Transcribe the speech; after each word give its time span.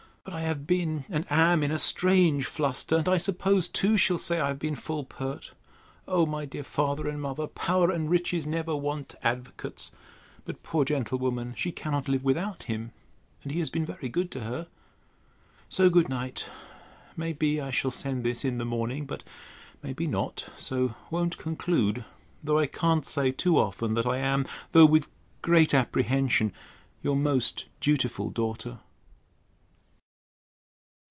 But 0.23 0.35
I 0.35 0.41
have 0.41 0.67
been, 0.67 1.03
and 1.09 1.25
am, 1.31 1.63
in 1.63 1.71
a 1.71 1.79
strange 1.79 2.45
fluster; 2.45 2.97
and 2.97 3.09
I 3.09 3.17
suppose 3.17 3.67
too, 3.67 3.97
she'll 3.97 4.19
say, 4.19 4.39
I 4.39 4.49
have 4.49 4.59
been 4.59 4.75
full 4.75 5.03
pert. 5.03 5.53
O 6.07 6.27
my 6.27 6.45
dear 6.45 6.63
father 6.63 7.09
and 7.09 7.19
mother, 7.19 7.47
power 7.47 7.89
and 7.89 8.07
riches 8.07 8.45
never 8.45 8.75
want 8.75 9.15
advocates! 9.23 9.91
But, 10.45 10.61
poor 10.61 10.85
gentlewoman, 10.85 11.55
she 11.57 11.71
cannot 11.71 12.07
live 12.07 12.23
without 12.23 12.63
him: 12.63 12.91
and 13.41 13.51
he 13.51 13.57
has 13.59 13.71
been 13.71 13.83
very 13.85 14.09
good 14.09 14.29
to 14.31 14.41
her. 14.41 14.67
So 15.69 15.89
good 15.89 16.07
night. 16.07 16.47
May 17.17 17.33
be 17.33 17.59
I 17.59 17.71
shall 17.71 17.91
send 17.91 18.23
this 18.23 18.45
in 18.45 18.59
the 18.59 18.63
morning; 18.65 19.07
but 19.07 19.23
may 19.81 19.91
be 19.91 20.05
not; 20.05 20.49
so 20.55 20.93
won't 21.09 21.39
conclude: 21.39 22.05
though 22.43 22.59
I 22.59 22.67
can't 22.67 23.07
say 23.07 23.31
too 23.31 23.57
often, 23.57 23.95
that 23.95 24.05
I 24.05 24.19
am 24.19 24.45
(though 24.71 24.85
with 24.85 25.09
great 25.41 25.73
apprehension) 25.73 26.53
Your 27.01 27.15
most 27.15 27.65
dutiful 27.79 28.29
DAUGHTER. 28.29 28.81